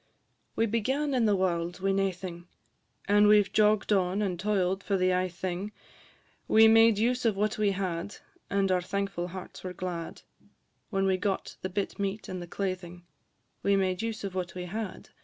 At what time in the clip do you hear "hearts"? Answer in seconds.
9.27-9.63